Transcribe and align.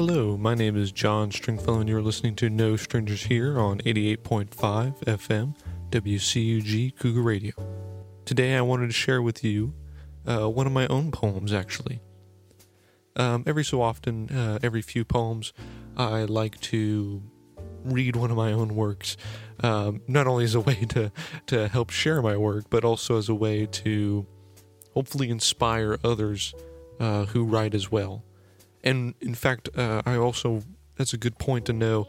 Hello, 0.00 0.36
my 0.36 0.54
name 0.54 0.76
is 0.76 0.92
John 0.92 1.32
Stringfellow, 1.32 1.80
and 1.80 1.88
you're 1.88 2.00
listening 2.00 2.36
to 2.36 2.48
No 2.48 2.76
Strangers 2.76 3.24
Here 3.24 3.58
on 3.58 3.78
88.5 3.80 4.96
FM 5.02 5.56
WCUG 5.90 6.96
Cougar 6.96 7.20
Radio. 7.20 7.52
Today, 8.24 8.54
I 8.54 8.60
wanted 8.60 8.86
to 8.86 8.92
share 8.92 9.20
with 9.20 9.42
you 9.42 9.74
uh, 10.24 10.48
one 10.48 10.68
of 10.68 10.72
my 10.72 10.86
own 10.86 11.10
poems, 11.10 11.52
actually. 11.52 12.00
Um, 13.16 13.42
every 13.44 13.64
so 13.64 13.82
often, 13.82 14.30
uh, 14.30 14.60
every 14.62 14.82
few 14.82 15.04
poems, 15.04 15.52
I 15.96 16.22
like 16.26 16.60
to 16.60 17.20
read 17.84 18.14
one 18.14 18.30
of 18.30 18.36
my 18.36 18.52
own 18.52 18.76
works, 18.76 19.16
um, 19.64 20.02
not 20.06 20.28
only 20.28 20.44
as 20.44 20.54
a 20.54 20.60
way 20.60 20.86
to, 20.90 21.10
to 21.46 21.66
help 21.66 21.90
share 21.90 22.22
my 22.22 22.36
work, 22.36 22.66
but 22.70 22.84
also 22.84 23.18
as 23.18 23.28
a 23.28 23.34
way 23.34 23.66
to 23.66 24.24
hopefully 24.94 25.28
inspire 25.28 25.98
others 26.04 26.54
uh, 27.00 27.24
who 27.24 27.42
write 27.42 27.74
as 27.74 27.90
well. 27.90 28.22
And 28.84 29.14
in 29.20 29.34
fact, 29.34 29.68
uh, 29.76 30.02
I 30.06 30.16
also, 30.16 30.62
that's 30.96 31.12
a 31.12 31.18
good 31.18 31.38
point 31.38 31.66
to 31.66 31.72
know 31.72 32.08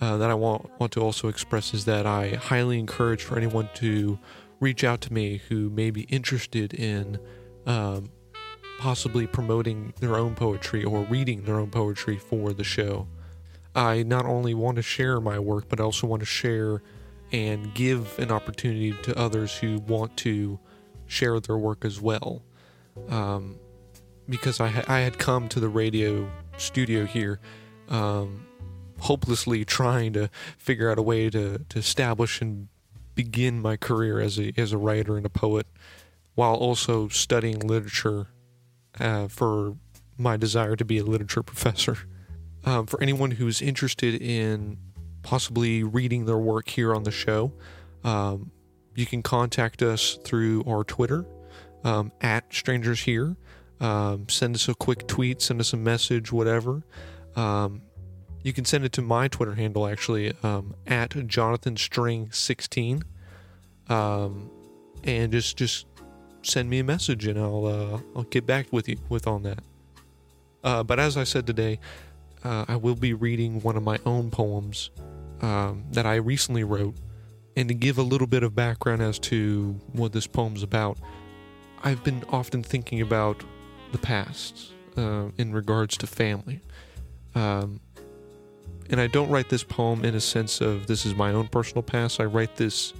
uh, 0.00 0.16
that 0.18 0.30
I 0.30 0.34
want, 0.34 0.68
want 0.78 0.92
to 0.92 1.00
also 1.00 1.28
express 1.28 1.72
is 1.72 1.84
that 1.86 2.06
I 2.06 2.34
highly 2.34 2.78
encourage 2.78 3.22
for 3.22 3.36
anyone 3.36 3.68
to 3.74 4.18
reach 4.60 4.84
out 4.84 5.00
to 5.02 5.12
me 5.12 5.38
who 5.48 5.70
may 5.70 5.90
be 5.90 6.02
interested 6.02 6.74
in 6.74 7.18
um, 7.66 8.10
possibly 8.78 9.26
promoting 9.26 9.92
their 10.00 10.16
own 10.16 10.34
poetry 10.34 10.84
or 10.84 11.00
reading 11.04 11.44
their 11.44 11.58
own 11.58 11.70
poetry 11.70 12.18
for 12.18 12.52
the 12.52 12.64
show. 12.64 13.06
I 13.74 14.02
not 14.02 14.24
only 14.24 14.54
want 14.54 14.76
to 14.76 14.82
share 14.82 15.20
my 15.20 15.38
work, 15.38 15.68
but 15.68 15.80
I 15.80 15.84
also 15.84 16.06
want 16.06 16.20
to 16.20 16.26
share 16.26 16.82
and 17.32 17.74
give 17.74 18.18
an 18.18 18.30
opportunity 18.30 18.94
to 19.02 19.18
others 19.18 19.56
who 19.58 19.78
want 19.80 20.16
to 20.18 20.58
share 21.06 21.38
their 21.40 21.58
work 21.58 21.84
as 21.84 22.00
well. 22.00 22.42
Um, 23.08 23.58
because 24.28 24.60
I, 24.60 24.68
ha- 24.68 24.84
I 24.88 25.00
had 25.00 25.18
come 25.18 25.48
to 25.48 25.60
the 25.60 25.68
radio 25.68 26.30
studio 26.56 27.04
here 27.04 27.40
um, 27.88 28.46
hopelessly 29.00 29.64
trying 29.64 30.12
to 30.14 30.30
figure 30.58 30.90
out 30.90 30.98
a 30.98 31.02
way 31.02 31.30
to, 31.30 31.58
to 31.68 31.78
establish 31.78 32.40
and 32.40 32.68
begin 33.14 33.60
my 33.60 33.76
career 33.76 34.20
as 34.20 34.38
a, 34.38 34.52
as 34.56 34.72
a 34.72 34.78
writer 34.78 35.16
and 35.16 35.26
a 35.26 35.30
poet 35.30 35.66
while 36.34 36.54
also 36.54 37.08
studying 37.08 37.58
literature 37.58 38.26
uh, 39.00 39.28
for 39.28 39.76
my 40.18 40.36
desire 40.36 40.76
to 40.76 40.84
be 40.84 40.98
a 40.98 41.04
literature 41.04 41.42
professor. 41.42 41.98
Um, 42.64 42.86
for 42.86 43.00
anyone 43.02 43.32
who's 43.32 43.62
interested 43.62 44.20
in 44.20 44.78
possibly 45.22 45.82
reading 45.82 46.26
their 46.26 46.38
work 46.38 46.68
here 46.68 46.94
on 46.94 47.04
the 47.04 47.10
show, 47.10 47.52
um, 48.04 48.50
you 48.94 49.06
can 49.06 49.22
contact 49.22 49.82
us 49.82 50.18
through 50.24 50.64
our 50.66 50.84
Twitter 50.84 51.24
um, 51.84 52.12
at 52.20 52.52
Strangers 52.52 53.00
Here. 53.00 53.36
Um, 53.80 54.28
send 54.28 54.54
us 54.54 54.68
a 54.68 54.74
quick 54.74 55.06
tweet, 55.06 55.42
send 55.42 55.60
us 55.60 55.72
a 55.72 55.76
message, 55.76 56.32
whatever. 56.32 56.82
Um, 57.34 57.82
you 58.42 58.52
can 58.52 58.64
send 58.64 58.84
it 58.84 58.92
to 58.92 59.02
my 59.02 59.28
Twitter 59.28 59.54
handle 59.54 59.86
actually 59.86 60.32
um, 60.42 60.74
at 60.86 61.26
Jonathan 61.26 61.76
String 61.76 62.30
16, 62.30 63.02
um, 63.88 64.50
and 65.04 65.32
just 65.32 65.56
just 65.56 65.86
send 66.42 66.70
me 66.70 66.78
a 66.78 66.84
message 66.84 67.26
and 67.26 67.38
I'll 67.38 67.66
uh, 67.66 68.00
I'll 68.14 68.22
get 68.22 68.46
back 68.46 68.72
with 68.72 68.88
you 68.88 68.98
with 69.08 69.26
on 69.26 69.42
that. 69.42 69.58
Uh, 70.62 70.82
but 70.82 70.98
as 70.98 71.16
I 71.16 71.24
said 71.24 71.46
today, 71.46 71.78
uh, 72.44 72.64
I 72.68 72.76
will 72.76 72.94
be 72.94 73.14
reading 73.14 73.60
one 73.62 73.76
of 73.76 73.82
my 73.82 73.98
own 74.06 74.30
poems 74.30 74.90
um, 75.40 75.84
that 75.90 76.06
I 76.06 76.14
recently 76.16 76.64
wrote, 76.64 76.94
and 77.56 77.68
to 77.68 77.74
give 77.74 77.98
a 77.98 78.02
little 78.02 78.26
bit 78.26 78.42
of 78.42 78.54
background 78.54 79.02
as 79.02 79.18
to 79.20 79.78
what 79.92 80.12
this 80.12 80.26
poem's 80.26 80.62
about, 80.62 80.98
I've 81.82 82.02
been 82.04 82.24
often 82.30 82.62
thinking 82.62 83.00
about 83.00 83.44
the 83.96 84.06
past 84.06 84.72
uh, 84.98 85.28
in 85.38 85.52
regards 85.52 85.96
to 85.96 86.06
family. 86.06 86.60
Um, 87.34 87.80
and 88.90 89.00
I 89.00 89.06
don't 89.06 89.30
write 89.30 89.48
this 89.48 89.64
poem 89.64 90.04
in 90.04 90.14
a 90.14 90.20
sense 90.20 90.60
of 90.60 90.86
this 90.86 91.06
is 91.06 91.14
my 91.14 91.32
own 91.32 91.48
personal 91.48 91.82
past. 91.82 92.20
I 92.20 92.24
write 92.24 92.56
this 92.56 92.92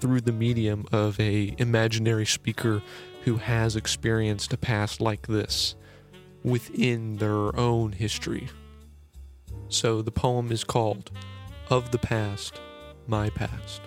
through 0.00 0.22
the 0.22 0.32
medium 0.32 0.86
of 0.90 1.20
a 1.20 1.54
imaginary 1.58 2.24
speaker 2.24 2.82
who 3.24 3.36
has 3.36 3.76
experienced 3.76 4.54
a 4.54 4.56
past 4.56 5.02
like 5.02 5.26
this 5.26 5.74
within 6.42 7.18
their 7.18 7.54
own 7.58 7.92
history. 7.92 8.48
So 9.68 10.00
the 10.00 10.10
poem 10.10 10.50
is 10.50 10.64
called 10.64 11.10
Of 11.68 11.90
the 11.90 11.98
Past, 11.98 12.58
My 13.06 13.28
Past. 13.28 13.82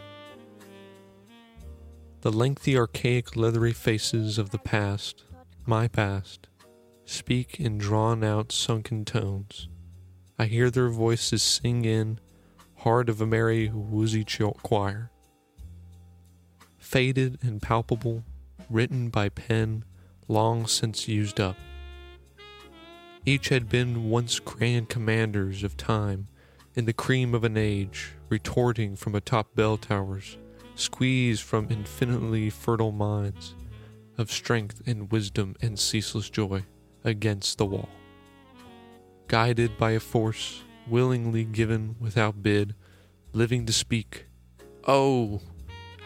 The 2.21 2.31
lengthy, 2.31 2.77
archaic, 2.77 3.35
leathery 3.35 3.73
faces 3.73 4.37
of 4.37 4.51
the 4.51 4.59
past, 4.59 5.23
my 5.65 5.87
past, 5.87 6.47
speak 7.11 7.59
in 7.59 7.77
drawn 7.77 8.23
out, 8.23 8.51
sunken 8.51 9.03
tones. 9.03 9.67
I 10.39 10.45
hear 10.45 10.71
their 10.71 10.89
voices 10.89 11.43
sing 11.43 11.83
in, 11.83 12.19
heart 12.77 13.09
of 13.09 13.19
a 13.19 13.27
merry, 13.27 13.69
woozy 13.69 14.23
choir. 14.63 15.11
Faded 16.77 17.37
and 17.43 17.61
palpable, 17.61 18.23
written 18.69 19.09
by 19.09 19.27
pen 19.27 19.83
long 20.29 20.65
since 20.65 21.09
used 21.09 21.39
up. 21.39 21.57
Each 23.25 23.49
had 23.49 23.67
been 23.67 24.09
once 24.09 24.39
grand 24.39 24.87
commanders 24.87 25.63
of 25.63 25.75
time, 25.75 26.27
in 26.75 26.85
the 26.85 26.93
cream 26.93 27.35
of 27.35 27.43
an 27.43 27.57
age, 27.57 28.13
retorting 28.29 28.95
from 28.95 29.15
atop 29.15 29.53
bell 29.53 29.77
towers, 29.77 30.37
squeezed 30.75 31.43
from 31.43 31.67
infinitely 31.69 32.49
fertile 32.49 32.93
minds 32.93 33.53
of 34.17 34.31
strength 34.31 34.81
and 34.87 35.11
wisdom 35.11 35.55
and 35.61 35.77
ceaseless 35.77 36.29
joy 36.29 36.63
against 37.03 37.57
the 37.57 37.65
wall. 37.65 37.89
Guided 39.27 39.77
by 39.77 39.91
a 39.91 39.99
force 39.99 40.63
willingly 40.87 41.45
given 41.45 41.95
without 41.99 42.43
bid, 42.43 42.75
living 43.33 43.65
to 43.65 43.73
speak. 43.73 44.25
Oh, 44.87 45.41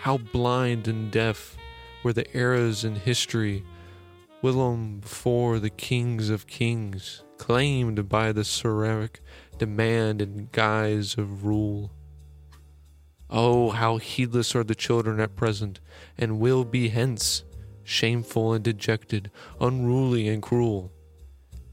how 0.02 0.18
blind 0.18 0.88
and 0.88 1.12
deaf 1.12 1.58
were 2.04 2.14
the 2.14 2.26
eras 2.38 2.84
in 2.84 2.96
history, 2.96 3.64
whilom 4.44 5.00
before 5.00 5.60
the 5.60 5.70
kings 5.70 6.30
of 6.30 6.46
kings, 6.46 7.24
claimed 7.38 8.08
by 8.08 8.32
the 8.32 8.44
seraphic 8.44 9.22
demand 9.58 10.22
and 10.22 10.52
guise 10.52 11.18
of 11.18 11.46
rule. 11.46 11.92
Oh, 13.30 13.72
how 13.72 13.98
heedless 13.98 14.56
are 14.56 14.64
the 14.64 14.76
children 14.76 15.20
at 15.20 15.36
present, 15.36 15.80
and 16.18 16.40
will 16.40 16.64
be 16.64 16.90
hence, 16.90 17.44
shameful 17.86 18.52
and 18.52 18.64
dejected, 18.64 19.32
unruly 19.62 20.28
and 20.28 20.42
cruel. 20.42 20.92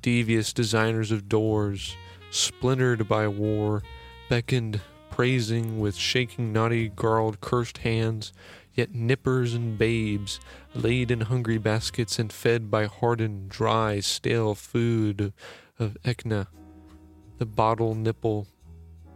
Devious 0.01 0.53
designers 0.53 1.11
of 1.11 1.29
doors, 1.29 1.97
splintered 2.31 3.09
by 3.09 3.27
war, 3.27 3.83
beckoned, 4.29 4.81
praising 5.11 5.81
with 5.81 5.97
shaking, 5.97 6.53
naughty, 6.53 6.89
garled, 6.89 7.41
cursed 7.41 7.79
hands, 7.79 8.33
yet 8.75 8.95
nippers 8.95 9.55
and 9.55 9.77
babes, 9.77 10.41
laid 10.75 11.11
in 11.11 11.23
hungry 11.23 11.59
baskets 11.59 12.19
and 12.19 12.33
fed 12.33 12.71
by 12.71 12.87
hardened, 12.87 13.49
dry, 13.49 14.01
stale 14.01 14.55
food 14.55 15.33
of 15.79 15.97
Echna, 16.05 16.49
the 17.39 17.47
bottle 17.47 17.95
nipple 17.95 18.47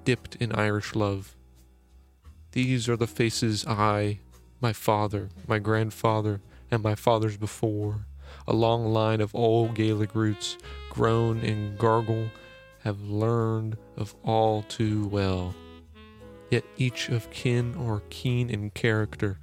dipped 0.04 0.36
in 0.36 0.52
Irish 0.52 0.94
love. 0.94 1.34
These 2.52 2.88
are 2.88 2.96
the 2.96 3.06
faces 3.06 3.66
I, 3.66 4.20
my 4.60 4.72
father, 4.72 5.30
my 5.46 5.58
grandfather, 5.58 6.40
and 6.70 6.82
my 6.82 6.94
fathers 6.94 7.36
before, 7.36 8.06
a 8.46 8.52
long 8.52 8.86
line 8.92 9.20
of 9.20 9.34
old 9.34 9.74
Gaelic 9.74 10.14
roots, 10.14 10.58
grown 10.90 11.40
in 11.40 11.76
gargle, 11.76 12.28
have 12.84 13.00
learned 13.02 13.76
of 13.96 14.14
all 14.24 14.62
too 14.62 15.06
well. 15.08 15.54
Yet 16.50 16.64
each 16.76 17.08
of 17.08 17.30
kin 17.30 17.74
or 17.74 18.02
keen 18.10 18.50
in 18.50 18.70
character, 18.70 19.38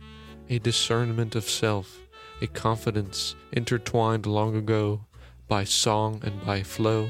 a 0.50 0.60
discernment 0.60 1.36
of 1.36 1.50
self, 1.50 2.00
a 2.42 2.48
confidence 2.48 3.36
intertwined 3.52 4.26
long 4.26 4.56
ago 4.56 5.06
by 5.48 5.64
song 5.64 6.22
and 6.24 6.46
by 6.46 6.64
flow 6.64 7.10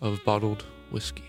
of 0.00 0.24
bottled 0.24 0.64
whiskey. 0.90 1.24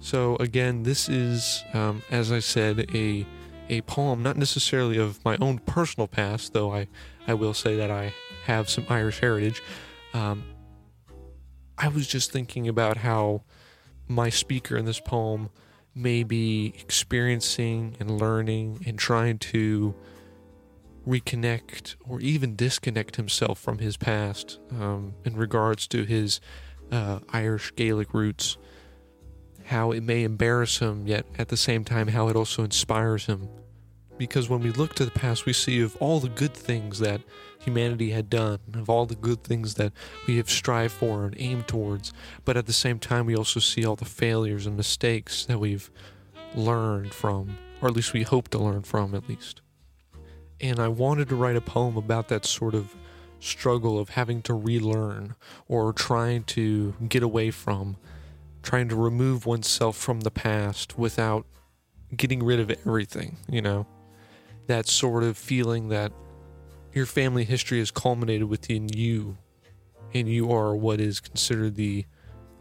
So 0.00 0.36
again, 0.36 0.82
this 0.82 1.08
is, 1.08 1.64
um, 1.72 2.02
as 2.10 2.30
I 2.30 2.38
said, 2.38 2.90
a 2.94 3.26
a 3.68 3.80
poem, 3.82 4.22
not 4.22 4.36
necessarily 4.36 4.98
of 4.98 5.24
my 5.24 5.36
own 5.40 5.58
personal 5.58 6.06
past, 6.06 6.52
though 6.52 6.72
I, 6.72 6.88
I 7.26 7.34
will 7.34 7.54
say 7.54 7.76
that 7.76 7.90
I 7.90 8.12
have 8.44 8.68
some 8.68 8.86
Irish 8.88 9.20
heritage. 9.20 9.62
Um, 10.12 10.44
I 11.76 11.88
was 11.88 12.06
just 12.06 12.30
thinking 12.30 12.68
about 12.68 12.98
how 12.98 13.42
my 14.06 14.28
speaker 14.28 14.76
in 14.76 14.84
this 14.84 15.00
poem 15.00 15.50
may 15.94 16.22
be 16.22 16.74
experiencing 16.78 17.96
and 18.00 18.20
learning 18.20 18.82
and 18.86 18.98
trying 18.98 19.38
to 19.38 19.94
reconnect 21.06 21.96
or 22.08 22.20
even 22.20 22.56
disconnect 22.56 23.16
himself 23.16 23.58
from 23.58 23.78
his 23.78 23.96
past 23.96 24.58
um, 24.70 25.14
in 25.24 25.36
regards 25.36 25.86
to 25.88 26.04
his 26.04 26.40
uh, 26.90 27.20
Irish 27.32 27.74
Gaelic 27.76 28.12
roots 28.14 28.56
how 29.64 29.92
it 29.92 30.02
may 30.02 30.24
embarrass 30.24 30.78
him, 30.78 31.06
yet 31.06 31.26
at 31.38 31.48
the 31.48 31.56
same 31.56 31.84
time, 31.84 32.08
how 32.08 32.28
it 32.28 32.36
also 32.36 32.64
inspires 32.64 33.26
him 33.26 33.48
because 34.18 34.48
when 34.48 34.60
we 34.60 34.70
look 34.70 34.94
to 34.94 35.04
the 35.04 35.10
past, 35.10 35.46
we 35.46 35.52
see 35.52 35.80
of 35.80 35.96
all 35.96 36.20
the 36.20 36.28
good 36.28 36.54
things 36.54 36.98
that 37.00 37.20
humanity 37.58 38.10
had 38.10 38.30
done, 38.30 38.58
of 38.74 38.88
all 38.88 39.06
the 39.06 39.14
good 39.14 39.42
things 39.42 39.74
that 39.74 39.92
we 40.26 40.36
have 40.36 40.50
strived 40.50 40.92
for 40.92 41.24
and 41.24 41.34
aimed 41.38 41.66
towards. 41.66 42.12
But 42.44 42.56
at 42.56 42.66
the 42.66 42.72
same 42.72 42.98
time, 42.98 43.26
we 43.26 43.36
also 43.36 43.60
see 43.60 43.84
all 43.84 43.96
the 43.96 44.04
failures 44.04 44.66
and 44.66 44.76
mistakes 44.76 45.44
that 45.46 45.58
we've 45.58 45.90
learned 46.54 47.12
from, 47.12 47.58
or 47.80 47.88
at 47.88 47.96
least 47.96 48.12
we 48.12 48.22
hope 48.22 48.48
to 48.48 48.58
learn 48.58 48.82
from, 48.82 49.14
at 49.14 49.28
least. 49.28 49.60
And 50.60 50.78
I 50.78 50.88
wanted 50.88 51.28
to 51.30 51.36
write 51.36 51.56
a 51.56 51.60
poem 51.60 51.96
about 51.96 52.28
that 52.28 52.44
sort 52.44 52.74
of 52.74 52.94
struggle 53.40 53.98
of 53.98 54.10
having 54.10 54.40
to 54.42 54.54
relearn 54.54 55.34
or 55.68 55.92
trying 55.92 56.44
to 56.44 56.94
get 57.08 57.22
away 57.22 57.50
from, 57.50 57.96
trying 58.64 58.88
to 58.88 58.96
remove 58.96 59.46
oneself 59.46 59.96
from 59.96 60.20
the 60.20 60.30
past 60.30 60.98
without 60.98 61.46
getting 62.16 62.42
rid 62.42 62.58
of 62.58 62.70
everything, 62.70 63.36
you 63.48 63.62
know? 63.62 63.86
That 64.66 64.88
sort 64.88 65.22
of 65.22 65.36
feeling 65.36 65.88
that 65.88 66.12
your 66.92 67.06
family 67.06 67.44
history 67.44 67.78
has 67.80 67.90
culminated 67.90 68.48
within 68.48 68.88
you 68.88 69.36
and 70.14 70.28
you 70.28 70.50
are 70.50 70.74
what 70.74 71.00
is 71.00 71.20
considered 71.20 71.74
the 71.74 72.06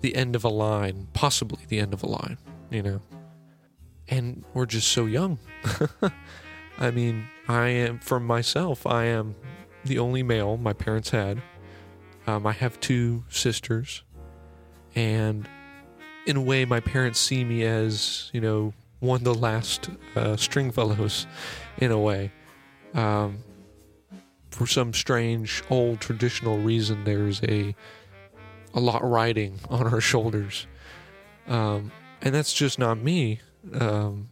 the 0.02 0.16
end 0.16 0.36
of 0.36 0.44
a 0.44 0.50
line, 0.50 1.08
possibly 1.14 1.62
the 1.70 1.80
end 1.80 1.94
of 1.94 2.04
a 2.04 2.08
line, 2.08 2.38
you 2.70 2.84
know. 2.84 3.00
And 4.10 4.44
we're 4.54 4.66
just 4.66 4.90
so 4.90 5.06
young. 5.06 5.40
I 6.78 6.92
mean, 6.92 7.30
I 7.48 7.70
am 7.70 8.00
for 8.00 8.20
myself, 8.20 8.86
I 8.86 9.06
am 9.06 9.34
the 9.86 10.00
only 10.00 10.22
male 10.22 10.58
my 10.58 10.74
parents 10.74 11.12
had. 11.12 11.42
Um, 12.28 12.46
I 12.46 12.52
have 12.52 12.80
two 12.82 13.24
sisters, 13.30 14.04
and 14.94 15.48
in 16.26 16.38
a 16.38 16.42
way, 16.42 16.66
my 16.66 16.80
parents 16.80 17.20
see 17.20 17.44
me 17.44 17.64
as 17.64 18.30
you 18.34 18.42
know 18.42 18.74
one 19.00 19.18
of 19.18 19.24
the 19.24 19.34
last 19.34 19.90
uh, 20.16 20.36
Stringfellows, 20.38 21.28
in 21.78 21.92
a 21.92 22.00
way. 22.00 22.32
Um, 22.94 23.44
for 24.52 24.68
some 24.68 24.94
strange 24.94 25.64
old 25.70 26.00
traditional 26.00 26.60
reason, 26.60 27.04
there's 27.04 27.42
a 27.44 27.76
a 28.74 28.80
lot 28.80 29.04
riding 29.04 29.60
on 29.70 29.88
our 29.88 30.02
shoulders, 30.02 30.68
um, 31.48 31.92
and 32.22 32.34
that's 32.34 32.54
just 32.54 32.80
not 32.80 32.98
me. 32.98 33.40
Um, 33.74 34.30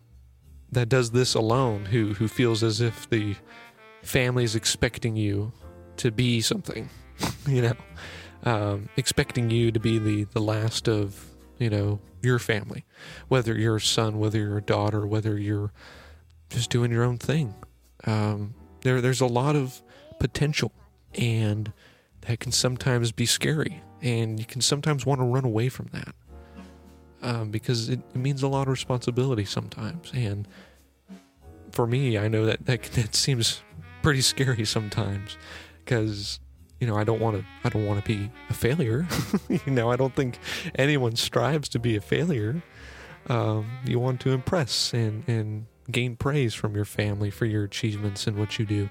that 0.72 0.88
does 0.88 1.12
this 1.12 1.34
alone, 1.34 1.86
who 1.86 2.14
who 2.14 2.28
feels 2.28 2.64
as 2.64 2.80
if 2.82 3.10
the 3.10 3.36
family 4.04 4.44
is 4.44 4.56
expecting 4.56 5.16
you 5.16 5.52
to 5.98 6.12
be 6.12 6.42
something, 6.42 6.90
you 7.48 7.62
know, 7.62 7.76
um, 8.44 8.90
expecting 8.96 9.50
you 9.50 9.72
to 9.72 9.80
be 9.80 10.00
the 10.00 10.24
the 10.26 10.40
last 10.40 10.88
of 10.88 11.31
you 11.62 11.70
know 11.70 12.00
your 12.22 12.40
family, 12.40 12.86
whether 13.28 13.58
you're 13.58 13.78
a 13.78 13.82
son, 13.82 14.20
whether 14.20 14.40
you're 14.40 14.58
a 14.58 14.64
daughter, 14.64 15.06
whether 15.06 15.38
you're 15.38 15.72
just 16.50 16.70
doing 16.70 16.92
your 16.92 17.04
own 17.04 17.18
thing. 17.18 17.54
Um, 18.06 18.56
there 18.82 19.00
there's 19.02 19.22
a 19.22 19.28
lot 19.28 19.56
of 19.56 19.82
potential, 20.20 20.72
and 21.16 21.72
that 22.22 22.40
can 22.40 22.52
sometimes 22.52 23.12
be 23.12 23.26
scary, 23.26 23.82
and 24.02 24.40
you 24.40 24.46
can 24.46 24.62
sometimes 24.62 25.06
want 25.06 25.22
to 25.22 25.26
run 25.26 25.46
away 25.46 25.70
from 25.70 25.90
that. 25.94 26.16
Um, 27.24 27.52
because 27.52 27.88
it, 27.90 28.00
it 28.16 28.18
means 28.18 28.42
a 28.42 28.48
lot 28.48 28.64
of 28.64 28.70
responsibility 28.70 29.46
sometimes, 29.46 30.12
and 30.14 30.48
for 31.72 31.86
me, 31.88 32.18
I 32.18 32.28
know 32.28 32.46
that 32.46 32.66
that, 32.66 32.84
that 32.84 33.16
seems 33.16 33.62
pretty 34.02 34.22
scary 34.22 34.66
sometimes 34.66 35.38
because 35.86 36.40
you 36.82 36.88
know 36.88 36.98
I 36.98 37.06
don't 37.06 37.22
want 37.22 37.38
to 37.38 37.46
I 37.64 37.70
don't 37.70 37.86
want 37.86 38.04
to 38.04 38.08
be 38.08 38.30
a 38.50 38.54
failure. 38.54 39.08
you 39.50 39.72
know 39.72 39.90
I 39.90 39.96
don't 39.96 40.16
think 40.16 40.40
anyone 40.76 41.16
strives 41.16 41.70
to 41.70 41.80
be 41.80 41.96
a 41.96 42.02
failure. 42.02 42.62
Um, 43.28 43.70
you 43.86 44.00
want 44.00 44.20
to 44.22 44.32
impress 44.32 44.92
and 44.94 45.24
and 45.30 45.68
gain 45.90 46.16
praise 46.16 46.54
from 46.54 46.76
your 46.76 46.86
family 46.86 47.30
for 47.30 47.46
your 47.46 47.64
achievements 47.64 48.26
and 48.28 48.38
what 48.38 48.58
you 48.58 48.66
do, 48.66 48.90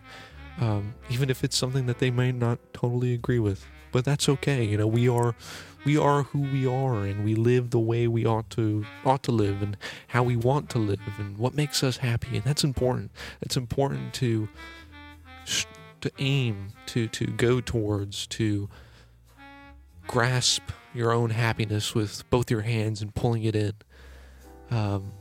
um, 0.61 0.95
even 1.11 1.29
if 1.31 1.43
it's 1.43 1.57
something 1.57 1.87
that 1.87 1.99
they 1.99 2.11
may 2.11 2.31
not 2.33 2.59
totally 2.73 3.13
agree 3.13 3.41
with. 3.41 3.67
But 3.93 4.05
that's 4.05 4.29
okay. 4.29 4.63
You 4.65 4.79
know 4.79 4.87
we 4.87 5.09
are 5.09 5.35
we 5.85 5.99
are 5.99 6.23
who 6.23 6.43
we 6.43 6.69
are 6.69 7.03
and 7.03 7.25
we 7.25 7.35
live 7.35 7.71
the 7.71 7.81
way 7.81 8.07
we 8.07 8.25
ought 8.25 8.49
to 8.51 8.87
ought 9.05 9.25
to 9.25 9.33
live 9.33 9.63
and 9.63 9.77
how 10.09 10.23
we 10.23 10.37
want 10.37 10.71
to 10.71 10.79
live 10.79 11.01
and 11.19 11.39
what 11.39 11.55
makes 11.55 11.83
us 11.83 11.97
happy 11.97 12.37
and 12.37 12.45
that's 12.45 12.63
important 12.63 13.11
it's 13.41 13.57
important 13.57 14.13
to 14.13 14.47
to 16.03 16.13
aim 16.19 16.69
to 16.87 17.09
to 17.09 17.27
go 17.27 17.61
towards 17.61 18.27
to 18.29 18.69
grasp 20.07 20.71
your 20.95 21.13
own 21.13 21.31
happiness 21.31 21.95
with 21.95 22.29
both 22.31 22.51
your 22.51 22.63
hands 22.63 23.01
and 23.01 23.15
pulling 23.15 23.45
it 23.45 23.55
in. 23.55 23.73
Um, 24.71 25.13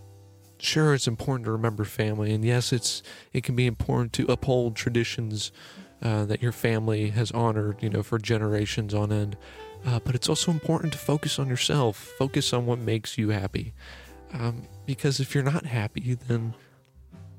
sure 0.58 0.94
it's 0.94 1.08
important 1.08 1.46
to 1.46 1.52
remember 1.52 1.86
family 1.86 2.34
and 2.34 2.44
yes 2.44 2.74
it's 2.74 3.02
it 3.32 3.44
can 3.44 3.56
be 3.56 3.66
important 3.66 4.12
to 4.12 4.26
uphold 4.30 4.76
traditions 4.76 5.54
uh, 6.02 6.26
that 6.26 6.42
your 6.42 6.52
family 6.52 7.12
has 7.12 7.32
honored 7.32 7.82
you 7.82 7.90
know 7.90 8.04
for 8.04 8.18
generations 8.18 8.94
on 8.94 9.12
end. 9.12 9.38
Uh, 9.86 10.00
but 10.04 10.14
it's 10.16 10.28
also 10.28 10.52
important 10.52 10.92
to 10.92 11.00
focus 11.00 11.40
on 11.40 11.48
yourself, 11.48 11.96
focus 12.18 12.52
on 12.52 12.66
what 12.66 12.80
makes 12.80 13.18
you 13.18 13.30
happy. 13.30 13.74
Um, 14.34 14.64
because 14.86 15.20
if 15.20 15.34
you're 15.34 15.44
not 15.44 15.66
happy, 15.66 16.18
then 16.28 16.54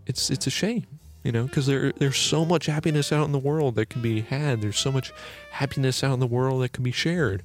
it's 0.07 0.31
it's 0.31 0.47
a 0.47 0.51
shame, 0.51 0.87
you 1.23 1.33
know. 1.33 1.45
Because 1.45 1.67
there 1.67 1.93
there's 1.93 2.17
so 2.17 2.45
much 2.45 2.67
happiness 2.67 3.13
out 3.13 3.25
in 3.25 3.33
the 3.33 3.39
world 3.39 3.75
that 3.77 3.91
can 3.91 4.03
be 4.03 4.21
had. 4.21 4.61
There's 4.61 4.79
so 4.79 4.93
much 4.93 5.13
happiness 5.53 6.03
out 6.05 6.15
in 6.15 6.21
the 6.21 6.27
world 6.27 6.63
that 6.63 6.73
can 6.73 6.85
be 6.85 6.93
shared, 6.93 7.43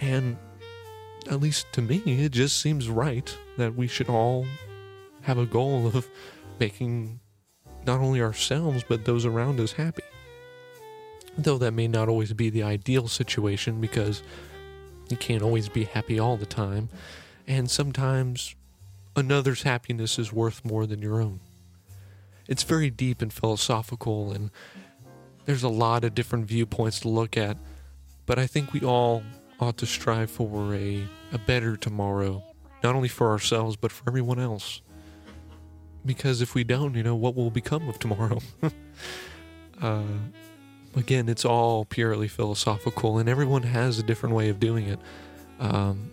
and 0.00 0.36
at 1.28 1.40
least 1.40 1.66
to 1.72 1.82
me, 1.82 2.02
it 2.06 2.32
just 2.32 2.60
seems 2.60 2.88
right 2.88 3.36
that 3.56 3.74
we 3.74 3.86
should 3.86 4.08
all 4.08 4.46
have 5.22 5.38
a 5.38 5.46
goal 5.46 5.86
of 5.86 6.08
making 6.58 7.20
not 7.86 8.00
only 8.00 8.20
ourselves 8.20 8.84
but 8.88 9.04
those 9.04 9.24
around 9.24 9.58
us 9.60 9.72
happy 9.72 10.02
though 11.36 11.58
that 11.58 11.72
may 11.72 11.88
not 11.88 12.08
always 12.08 12.32
be 12.32 12.50
the 12.50 12.62
ideal 12.62 13.08
situation 13.08 13.80
because 13.80 14.22
you 15.08 15.16
can't 15.16 15.42
always 15.42 15.68
be 15.68 15.84
happy 15.84 16.18
all 16.18 16.36
the 16.36 16.46
time, 16.46 16.88
and 17.46 17.70
sometimes 17.70 18.54
another's 19.16 19.62
happiness 19.62 20.18
is 20.18 20.32
worth 20.32 20.64
more 20.64 20.86
than 20.86 21.02
your 21.02 21.20
own. 21.20 21.40
It's 22.52 22.64
very 22.64 22.90
deep 22.90 23.22
and 23.22 23.32
philosophical, 23.32 24.30
and 24.30 24.50
there's 25.46 25.62
a 25.62 25.70
lot 25.70 26.04
of 26.04 26.14
different 26.14 26.44
viewpoints 26.44 27.00
to 27.00 27.08
look 27.08 27.34
at, 27.34 27.56
but 28.26 28.38
I 28.38 28.46
think 28.46 28.74
we 28.74 28.80
all 28.80 29.22
ought 29.58 29.78
to 29.78 29.86
strive 29.86 30.30
for 30.30 30.74
a, 30.74 31.02
a 31.32 31.38
better 31.38 31.78
tomorrow, 31.78 32.42
not 32.82 32.94
only 32.94 33.08
for 33.08 33.30
ourselves, 33.30 33.76
but 33.76 33.90
for 33.90 34.06
everyone 34.06 34.38
else. 34.38 34.82
Because 36.04 36.42
if 36.42 36.54
we 36.54 36.62
don't, 36.62 36.94
you 36.94 37.02
know, 37.02 37.14
what 37.14 37.34
will 37.34 37.50
become 37.50 37.88
of 37.88 37.98
tomorrow? 37.98 38.40
uh, 39.80 40.02
again, 40.94 41.30
it's 41.30 41.46
all 41.46 41.86
purely 41.86 42.28
philosophical, 42.28 43.16
and 43.16 43.30
everyone 43.30 43.62
has 43.62 43.98
a 43.98 44.02
different 44.02 44.34
way 44.34 44.50
of 44.50 44.60
doing 44.60 44.88
it. 44.88 44.98
Um, 45.58 46.10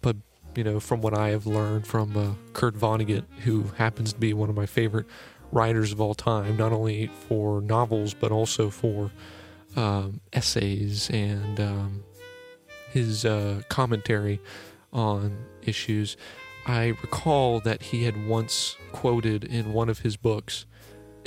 but 0.00 0.16
you 0.54 0.64
know, 0.64 0.80
from 0.80 1.02
what 1.02 1.12
I 1.12 1.28
have 1.28 1.46
learned 1.46 1.86
from 1.86 2.16
uh, 2.16 2.52
Kurt 2.54 2.74
Vonnegut, 2.74 3.24
who 3.40 3.64
happens 3.76 4.14
to 4.14 4.18
be 4.18 4.32
one 4.32 4.48
of 4.48 4.56
my 4.56 4.64
favorite 4.64 5.04
writers 5.52 5.92
of 5.92 6.00
all 6.00 6.14
time, 6.14 6.56
not 6.56 6.72
only 6.72 7.06
for 7.28 7.60
novels 7.60 8.14
but 8.14 8.30
also 8.32 8.70
for 8.70 9.10
um, 9.76 10.20
essays 10.32 11.10
and 11.10 11.60
um, 11.60 12.04
his 12.90 13.24
uh, 13.24 13.62
commentary 13.68 14.40
on 14.92 15.36
issues. 15.62 16.16
I 16.66 16.88
recall 16.88 17.60
that 17.60 17.82
he 17.82 18.04
had 18.04 18.26
once 18.26 18.76
quoted 18.92 19.44
in 19.44 19.72
one 19.72 19.88
of 19.88 20.00
his 20.00 20.16
books, 20.16 20.66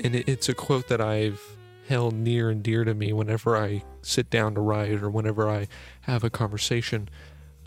and 0.04 0.16
it's 0.16 0.50
a 0.50 0.54
quote 0.54 0.88
that 0.90 1.02
I've 1.02 1.42
held 1.88 2.14
near 2.14 2.50
and 2.50 2.62
dear 2.62 2.84
to 2.84 2.94
me 2.94 3.12
whenever 3.12 3.58
I 3.58 3.84
sit 4.02 4.30
down 4.30 4.56
to 4.56 4.62
write 4.62 5.02
or 5.02 5.10
whenever 5.10 5.50
I 5.50 5.68
have 6.02 6.24
a 6.24 6.30
conversation. 6.30 7.10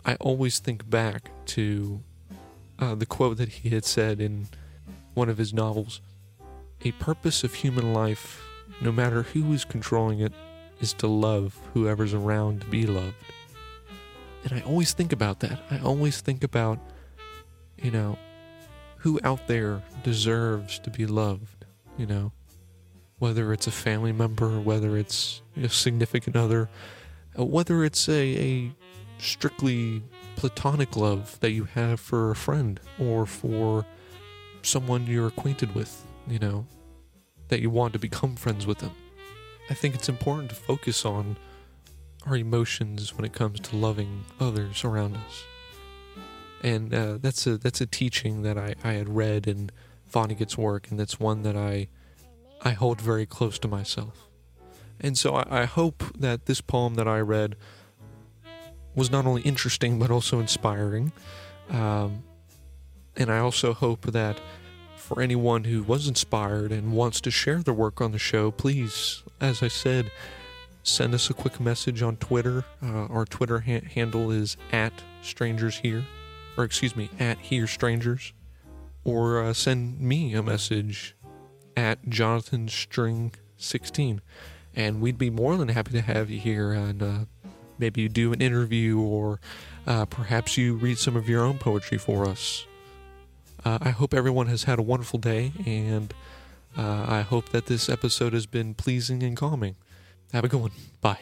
I 0.05 0.15
always 0.15 0.59
think 0.59 0.89
back 0.89 1.31
to 1.47 2.01
uh, 2.79 2.95
the 2.95 3.05
quote 3.05 3.37
that 3.37 3.49
he 3.49 3.69
had 3.69 3.85
said 3.85 4.21
in 4.21 4.47
one 5.13 5.29
of 5.29 5.37
his 5.37 5.53
novels 5.53 6.01
A 6.85 6.93
purpose 6.93 7.43
of 7.43 7.53
human 7.53 7.93
life, 7.93 8.41
no 8.79 8.91
matter 8.91 9.23
who 9.23 9.51
is 9.51 9.65
controlling 9.65 10.19
it, 10.19 10.31
is 10.79 10.93
to 10.93 11.07
love 11.07 11.57
whoever's 11.73 12.13
around 12.13 12.61
to 12.61 12.67
be 12.67 12.85
loved. 12.85 13.15
And 14.45 14.53
I 14.53 14.61
always 14.61 14.93
think 14.93 15.11
about 15.11 15.41
that. 15.41 15.59
I 15.69 15.79
always 15.79 16.21
think 16.21 16.43
about, 16.43 16.79
you 17.81 17.91
know, 17.91 18.17
who 18.97 19.19
out 19.23 19.47
there 19.47 19.83
deserves 20.03 20.79
to 20.79 20.89
be 20.89 21.05
loved, 21.05 21.65
you 21.97 22.05
know? 22.05 22.31
whether 23.19 23.53
it's 23.53 23.67
a 23.67 23.71
family 23.71 24.11
member, 24.11 24.59
whether 24.59 24.97
it's 24.97 25.41
a 25.61 25.69
significant 25.69 26.35
other, 26.35 26.69
uh, 27.39 27.45
whether 27.45 27.83
it's 27.83 28.09
a, 28.09 28.35
a 28.37 28.71
strictly 29.17 30.03
platonic 30.35 30.95
love 30.95 31.39
that 31.39 31.51
you 31.51 31.63
have 31.63 31.99
for 31.99 32.31
a 32.31 32.35
friend 32.35 32.79
or 32.99 33.25
for 33.25 33.85
someone 34.61 35.07
you're 35.07 35.27
acquainted 35.27 35.73
with, 35.73 36.05
you 36.27 36.39
know, 36.39 36.65
that 37.47 37.61
you 37.61 37.69
want 37.69 37.93
to 37.93 37.99
become 37.99 38.35
friends 38.35 38.65
with 38.65 38.79
them. 38.79 38.91
I 39.69 39.73
think 39.73 39.95
it's 39.95 40.09
important 40.09 40.49
to 40.49 40.55
focus 40.55 41.05
on 41.05 41.37
our 42.25 42.35
emotions 42.35 43.15
when 43.15 43.25
it 43.25 43.33
comes 43.33 43.59
to 43.59 43.75
loving 43.75 44.25
others 44.39 44.83
around 44.83 45.15
us. 45.15 45.43
And 46.61 46.93
uh, 46.93 47.17
that's 47.21 47.45
a 47.45 47.57
that's 47.57 47.81
a 47.81 47.85
teaching 47.85 48.41
that 48.41 48.57
I, 48.57 48.75
I 48.83 48.93
had 48.93 49.09
read 49.09 49.47
in 49.47 49.69
Vonnegut's 50.11 50.57
work, 50.57 50.89
and 50.89 50.99
that's 50.99 51.19
one 51.19 51.43
that 51.43 51.55
I 51.55 51.87
I 52.63 52.71
hold 52.71 53.01
very 53.01 53.25
close 53.25 53.59
to 53.59 53.67
myself. 53.67 54.27
And 54.99 55.17
so 55.17 55.35
I, 55.35 55.61
I 55.61 55.65
hope 55.65 56.03
that 56.17 56.45
this 56.45 56.61
poem 56.61 56.95
that 56.95 57.07
I 57.07 57.19
read 57.19 57.55
was 58.95 59.11
not 59.11 59.25
only 59.25 59.41
interesting 59.41 59.99
but 59.99 60.09
also 60.09 60.39
inspiring. 60.39 61.11
Um, 61.69 62.23
and 63.17 63.31
I 63.31 63.39
also 63.39 63.73
hope 63.73 64.11
that 64.11 64.39
for 65.05 65.21
anyone 65.21 65.65
who 65.65 65.83
was 65.83 66.07
inspired 66.07 66.71
and 66.71 66.91
wants 66.91 67.21
to 67.21 67.29
share 67.29 67.61
their 67.61 67.75
work 67.75 68.01
on 68.01 68.11
the 68.11 68.17
show, 68.17 68.49
please, 68.49 69.21
as 69.39 69.61
I 69.61 69.67
said, 69.67 70.11
send 70.81 71.13
us 71.13 71.29
a 71.29 71.33
quick 71.35 71.59
message 71.59 72.01
on 72.01 72.17
Twitter. 72.17 72.65
Uh, 72.81 73.05
our 73.05 73.23
Twitter 73.23 73.59
ha- 73.59 73.87
handle 73.93 74.31
is 74.31 74.57
at 74.71 74.91
strangers 75.21 75.77
here, 75.77 76.03
or 76.57 76.63
excuse 76.63 76.95
me, 76.95 77.11
at 77.19 77.37
here 77.37 77.67
strangers, 77.67 78.33
or 79.03 79.43
uh, 79.43 79.53
send 79.53 80.01
me 80.01 80.33
a 80.33 80.41
message 80.41 81.15
at 81.77 82.09
Jonathan 82.09 82.67
String 82.67 83.31
16, 83.57 84.21
and 84.73 85.01
we'd 85.01 85.19
be 85.19 85.29
more 85.29 85.55
than 85.55 85.67
happy 85.67 85.91
to 85.91 86.01
have 86.01 86.31
you 86.31 86.39
here 86.39 86.71
and 86.71 87.03
uh, 87.03 87.19
maybe 87.77 88.09
do 88.09 88.33
an 88.33 88.41
interview 88.41 88.99
or 88.99 89.39
uh, 89.85 90.05
perhaps 90.05 90.57
you 90.57 90.73
read 90.73 90.97
some 90.97 91.15
of 91.15 91.29
your 91.29 91.43
own 91.43 91.59
poetry 91.59 91.99
for 91.99 92.25
us. 92.25 92.65
Uh, 93.65 93.79
I 93.81 93.89
hope 93.89 94.13
everyone 94.13 94.47
has 94.47 94.63
had 94.63 94.77
a 94.77 94.83
wonderful 94.83 95.17
day, 95.17 95.51
and 95.65 96.13
uh, 96.77 97.05
I 97.07 97.21
hope 97.21 97.49
that 97.49 97.65
this 97.65 97.89
episode 97.89 98.33
has 98.33 98.45
been 98.45 98.75
pleasing 98.75 99.23
and 99.23 99.35
calming. 99.35 99.75
Have 100.33 100.43
a 100.43 100.47
good 100.47 100.61
one. 100.61 100.71
Bye. 101.01 101.19